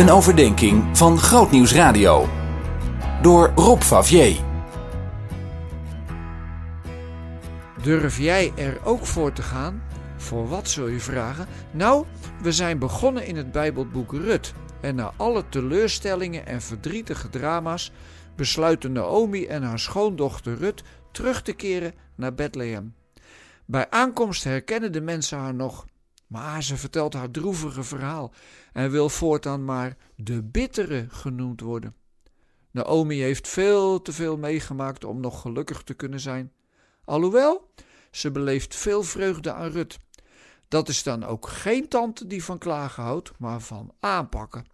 Een 0.00 0.10
overdenking 0.10 0.98
van 0.98 1.18
Grootnieuws 1.18 1.74
Radio. 1.74 2.28
Door 3.22 3.52
Rob 3.54 3.80
Favier. 3.80 4.40
Durf 7.82 8.18
jij 8.18 8.52
er 8.56 8.84
ook 8.84 9.06
voor 9.06 9.32
te 9.32 9.42
gaan? 9.42 9.82
Voor 10.16 10.48
wat 10.48 10.68
zul 10.68 10.86
je 10.88 11.00
vragen? 11.00 11.46
Nou, 11.70 12.06
we 12.42 12.52
zijn 12.52 12.78
begonnen 12.78 13.26
in 13.26 13.36
het 13.36 13.52
Bijbelboek 13.52 14.12
Rut. 14.12 14.52
En 14.80 14.94
na 14.94 15.12
alle 15.16 15.48
teleurstellingen 15.48 16.46
en 16.46 16.60
verdrietige 16.60 17.28
drama's 17.28 17.92
besluiten 18.36 18.92
Naomi 18.92 19.46
en 19.46 19.62
haar 19.62 19.78
schoondochter 19.78 20.56
Rut 20.56 20.82
terug 21.12 21.42
te 21.42 21.52
keren 21.52 21.94
naar 22.14 22.34
Bethlehem. 22.34 22.94
Bij 23.64 23.90
aankomst 23.90 24.44
herkennen 24.44 24.92
de 24.92 25.00
mensen 25.00 25.38
haar 25.38 25.54
nog, 25.54 25.86
maar 26.30 26.62
ze 26.62 26.76
vertelt 26.76 27.12
haar 27.12 27.30
droevige 27.30 27.82
verhaal 27.82 28.32
en 28.72 28.90
wil 28.90 29.08
voortaan 29.08 29.64
maar 29.64 29.96
de 30.16 30.42
bittere 30.42 31.06
genoemd 31.08 31.60
worden. 31.60 31.94
Naomi 32.70 33.20
heeft 33.20 33.48
veel 33.48 34.02
te 34.02 34.12
veel 34.12 34.36
meegemaakt 34.36 35.04
om 35.04 35.20
nog 35.20 35.40
gelukkig 35.40 35.82
te 35.82 35.94
kunnen 35.94 36.20
zijn. 36.20 36.52
Alhoewel, 37.04 37.70
ze 38.10 38.30
beleeft 38.30 38.76
veel 38.76 39.02
vreugde 39.02 39.52
aan 39.52 39.70
Rut. 39.70 39.98
Dat 40.68 40.88
is 40.88 41.02
dan 41.02 41.24
ook 41.24 41.48
geen 41.48 41.88
tante 41.88 42.26
die 42.26 42.44
van 42.44 42.58
klagen 42.58 43.02
houdt, 43.02 43.32
maar 43.38 43.60
van 43.60 43.92
aanpakken. 44.00 44.66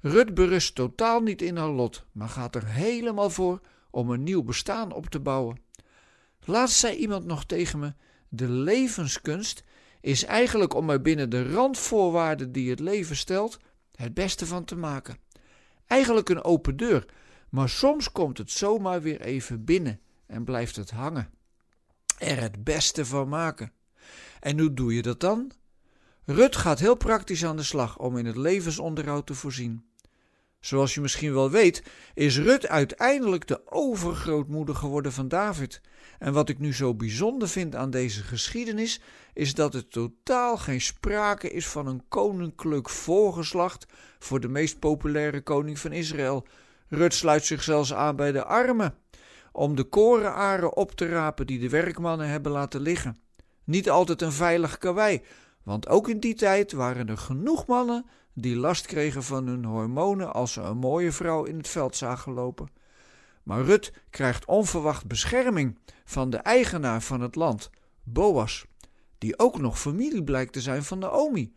Rut 0.00 0.34
berust 0.34 0.74
totaal 0.74 1.20
niet 1.20 1.42
in 1.42 1.56
haar 1.56 1.70
lot, 1.70 2.04
maar 2.12 2.28
gaat 2.28 2.54
er 2.54 2.66
helemaal 2.66 3.30
voor 3.30 3.60
om 3.90 4.10
een 4.10 4.22
nieuw 4.22 4.42
bestaan 4.42 4.92
op 4.92 5.06
te 5.06 5.20
bouwen. 5.20 5.60
Laatst 6.44 6.78
zei 6.78 6.96
iemand 6.96 7.24
nog 7.24 7.44
tegen 7.44 7.78
me: 7.78 7.92
De 8.28 8.48
levenskunst 8.48 9.64
is 10.08 10.24
eigenlijk 10.24 10.74
om 10.74 10.90
er 10.90 11.02
binnen 11.02 11.30
de 11.30 11.52
randvoorwaarden 11.52 12.52
die 12.52 12.70
het 12.70 12.80
leven 12.80 13.16
stelt, 13.16 13.58
het 13.94 14.14
beste 14.14 14.46
van 14.46 14.64
te 14.64 14.76
maken. 14.76 15.18
Eigenlijk 15.86 16.28
een 16.28 16.44
open 16.44 16.76
deur, 16.76 17.04
maar 17.48 17.68
soms 17.68 18.12
komt 18.12 18.38
het 18.38 18.50
zomaar 18.50 19.02
weer 19.02 19.20
even 19.20 19.64
binnen 19.64 20.00
en 20.26 20.44
blijft 20.44 20.76
het 20.76 20.90
hangen. 20.90 21.30
Er 22.18 22.40
het 22.40 22.64
beste 22.64 23.06
van 23.06 23.28
maken. 23.28 23.72
En 24.40 24.58
hoe 24.58 24.74
doe 24.74 24.94
je 24.94 25.02
dat 25.02 25.20
dan? 25.20 25.52
Rut 26.24 26.56
gaat 26.56 26.78
heel 26.78 26.96
praktisch 26.96 27.44
aan 27.44 27.56
de 27.56 27.62
slag 27.62 27.98
om 27.98 28.18
in 28.18 28.26
het 28.26 28.36
levensonderhoud 28.36 29.26
te 29.26 29.34
voorzien. 29.34 29.84
Zoals 30.60 30.94
je 30.94 31.00
misschien 31.00 31.32
wel 31.32 31.50
weet, 31.50 31.82
is 32.14 32.38
Rut 32.38 32.68
uiteindelijk 32.68 33.46
de 33.46 33.60
overgrootmoeder 33.64 34.74
geworden 34.74 35.12
van 35.12 35.28
David. 35.28 35.80
En 36.18 36.32
wat 36.32 36.48
ik 36.48 36.58
nu 36.58 36.74
zo 36.74 36.94
bijzonder 36.94 37.48
vind 37.48 37.74
aan 37.74 37.90
deze 37.90 38.22
geschiedenis, 38.22 39.00
is 39.32 39.54
dat 39.54 39.74
er 39.74 39.88
totaal 39.88 40.56
geen 40.56 40.80
sprake 40.80 41.50
is 41.50 41.66
van 41.66 41.86
een 41.86 42.02
koninklijk 42.08 42.88
voorgeslacht 42.88 43.86
voor 44.18 44.40
de 44.40 44.48
meest 44.48 44.78
populaire 44.78 45.40
koning 45.40 45.78
van 45.78 45.92
Israël. 45.92 46.46
Rut 46.88 47.14
sluit 47.14 47.44
zich 47.44 47.62
zelfs 47.62 47.94
aan 47.94 48.16
bij 48.16 48.32
de 48.32 48.44
armen, 48.44 48.94
om 49.52 49.76
de 49.76 49.84
korenaren 49.84 50.76
op 50.76 50.92
te 50.92 51.08
rapen 51.08 51.46
die 51.46 51.58
de 51.58 51.68
werkmannen 51.68 52.28
hebben 52.28 52.52
laten 52.52 52.80
liggen. 52.80 53.20
Niet 53.64 53.90
altijd 53.90 54.22
een 54.22 54.32
veilig 54.32 54.78
karwei, 54.78 55.22
want 55.62 55.88
ook 55.88 56.08
in 56.08 56.20
die 56.20 56.34
tijd 56.34 56.72
waren 56.72 57.08
er 57.08 57.18
genoeg 57.18 57.66
mannen 57.66 58.06
die 58.40 58.56
last 58.56 58.86
kregen 58.86 59.22
van 59.22 59.46
hun 59.46 59.64
hormonen 59.64 60.32
als 60.32 60.52
ze 60.52 60.60
een 60.60 60.76
mooie 60.76 61.12
vrouw 61.12 61.44
in 61.44 61.56
het 61.56 61.68
veld 61.68 61.96
zagen 61.96 62.32
lopen. 62.32 62.68
Maar 63.42 63.62
Rut 63.62 63.92
krijgt 64.10 64.44
onverwacht 64.44 65.06
bescherming 65.06 65.78
van 66.04 66.30
de 66.30 66.36
eigenaar 66.36 67.02
van 67.02 67.20
het 67.20 67.34
land, 67.34 67.70
Boas, 68.02 68.66
die 69.18 69.38
ook 69.38 69.58
nog 69.58 69.80
familie 69.80 70.24
blijkt 70.24 70.52
te 70.52 70.60
zijn 70.60 70.82
van 70.82 70.98
Naomi. 70.98 71.54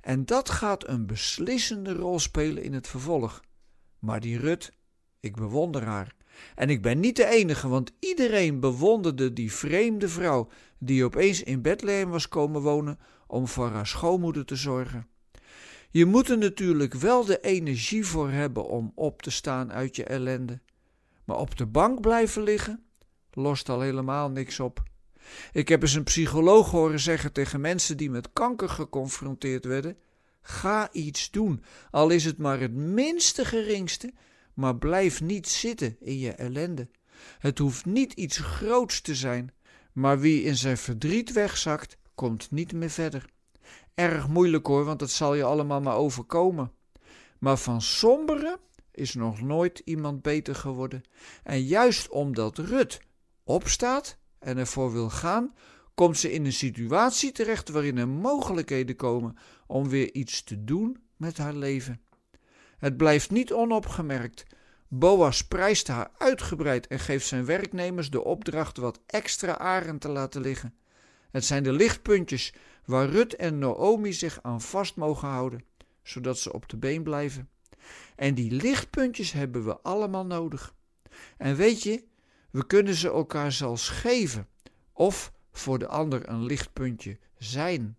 En 0.00 0.24
dat 0.24 0.50
gaat 0.50 0.88
een 0.88 1.06
beslissende 1.06 1.92
rol 1.92 2.18
spelen 2.18 2.62
in 2.62 2.72
het 2.72 2.88
vervolg. 2.88 3.40
Maar 3.98 4.20
die 4.20 4.38
Rut, 4.38 4.72
ik 5.20 5.36
bewonder 5.36 5.84
haar. 5.84 6.14
En 6.54 6.70
ik 6.70 6.82
ben 6.82 7.00
niet 7.00 7.16
de 7.16 7.26
enige, 7.26 7.68
want 7.68 7.92
iedereen 8.00 8.60
bewonderde 8.60 9.32
die 9.32 9.52
vreemde 9.52 10.08
vrouw 10.08 10.48
die 10.78 11.04
opeens 11.04 11.42
in 11.42 11.62
Bethlehem 11.62 12.10
was 12.10 12.28
komen 12.28 12.62
wonen 12.62 12.98
om 13.26 13.48
voor 13.48 13.68
haar 13.68 13.86
schoonmoeder 13.86 14.44
te 14.44 14.56
zorgen. 14.56 15.08
Je 15.90 16.04
moet 16.04 16.28
er 16.28 16.38
natuurlijk 16.38 16.94
wel 16.94 17.24
de 17.24 17.40
energie 17.40 18.06
voor 18.06 18.30
hebben 18.30 18.68
om 18.68 18.92
op 18.94 19.22
te 19.22 19.30
staan 19.30 19.72
uit 19.72 19.96
je 19.96 20.04
ellende. 20.04 20.60
Maar 21.24 21.36
op 21.36 21.56
de 21.56 21.66
bank 21.66 22.00
blijven 22.00 22.42
liggen 22.42 22.82
lost 23.32 23.68
al 23.68 23.80
helemaal 23.80 24.30
niks 24.30 24.60
op. 24.60 24.82
Ik 25.52 25.68
heb 25.68 25.82
eens 25.82 25.94
een 25.94 26.04
psycholoog 26.04 26.70
horen 26.70 27.00
zeggen 27.00 27.32
tegen 27.32 27.60
mensen 27.60 27.96
die 27.96 28.10
met 28.10 28.32
kanker 28.32 28.68
geconfronteerd 28.68 29.64
werden: 29.64 29.96
ga 30.42 30.92
iets 30.92 31.30
doen, 31.30 31.64
al 31.90 32.10
is 32.10 32.24
het 32.24 32.38
maar 32.38 32.60
het 32.60 32.74
minste 32.74 33.44
geringste, 33.44 34.12
maar 34.54 34.76
blijf 34.76 35.20
niet 35.20 35.48
zitten 35.48 35.96
in 36.00 36.18
je 36.18 36.32
ellende. 36.32 36.88
Het 37.38 37.58
hoeft 37.58 37.84
niet 37.84 38.12
iets 38.12 38.38
groots 38.38 39.00
te 39.00 39.14
zijn, 39.14 39.52
maar 39.92 40.20
wie 40.20 40.42
in 40.42 40.56
zijn 40.56 40.78
verdriet 40.78 41.32
wegzakt, 41.32 41.96
komt 42.14 42.50
niet 42.50 42.72
meer 42.72 42.90
verder. 42.90 43.24
Erg 43.94 44.28
moeilijk 44.28 44.66
hoor, 44.66 44.84
want 44.84 44.98
dat 44.98 45.10
zal 45.10 45.34
je 45.34 45.44
allemaal 45.44 45.80
maar 45.80 45.96
overkomen. 45.96 46.72
Maar 47.38 47.56
van 47.56 47.82
sombere 47.82 48.58
is 48.92 49.14
nog 49.14 49.40
nooit 49.40 49.82
iemand 49.84 50.22
beter 50.22 50.54
geworden. 50.54 51.02
En 51.42 51.62
juist 51.62 52.08
omdat 52.08 52.58
Rut 52.58 53.00
opstaat 53.44 54.18
en 54.38 54.58
ervoor 54.58 54.92
wil 54.92 55.10
gaan, 55.10 55.54
komt 55.94 56.18
ze 56.18 56.32
in 56.32 56.44
een 56.44 56.52
situatie 56.52 57.32
terecht 57.32 57.68
waarin 57.68 57.98
er 57.98 58.08
mogelijkheden 58.08 58.96
komen 58.96 59.36
om 59.66 59.88
weer 59.88 60.14
iets 60.14 60.42
te 60.42 60.64
doen 60.64 61.02
met 61.16 61.38
haar 61.38 61.54
leven. 61.54 62.00
Het 62.78 62.96
blijft 62.96 63.30
niet 63.30 63.52
onopgemerkt. 63.52 64.46
Boas 64.88 65.46
prijst 65.46 65.88
haar 65.88 66.10
uitgebreid 66.18 66.86
en 66.86 66.98
geeft 66.98 67.26
zijn 67.26 67.44
werknemers 67.44 68.10
de 68.10 68.24
opdracht 68.24 68.76
wat 68.76 69.00
extra 69.06 69.58
aren 69.58 69.98
te 69.98 70.08
laten 70.08 70.40
liggen. 70.40 70.74
Het 71.30 71.44
zijn 71.44 71.62
de 71.62 71.72
lichtpuntjes 71.72 72.52
waar 72.84 73.08
Rut 73.08 73.36
en 73.36 73.58
Naomi 73.58 74.12
zich 74.12 74.38
aan 74.42 74.60
vast 74.60 74.96
mogen 74.96 75.28
houden, 75.28 75.64
zodat 76.02 76.38
ze 76.38 76.52
op 76.52 76.68
de 76.68 76.76
been 76.76 77.02
blijven. 77.02 77.48
En 78.16 78.34
die 78.34 78.50
lichtpuntjes 78.50 79.32
hebben 79.32 79.64
we 79.64 79.78
allemaal 79.82 80.26
nodig. 80.26 80.74
En 81.36 81.56
weet 81.56 81.82
je, 81.82 82.04
we 82.50 82.66
kunnen 82.66 82.94
ze 82.94 83.08
elkaar 83.08 83.52
zelfs 83.52 83.88
geven 83.88 84.48
of 84.92 85.32
voor 85.52 85.78
de 85.78 85.86
ander 85.86 86.28
een 86.28 86.44
lichtpuntje 86.44 87.18
zijn. 87.38 87.96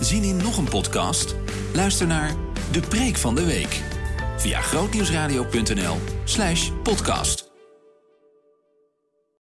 Zien 0.00 0.22
in 0.22 0.36
nog 0.36 0.58
een 0.58 0.68
podcast? 0.68 1.34
Luister 1.74 2.06
naar 2.06 2.36
De 2.72 2.80
Preek 2.80 3.16
van 3.16 3.34
de 3.34 3.44
Week 3.44 3.82
via 4.36 4.60
grootnieuwsradio.nl/podcast. 4.60 7.45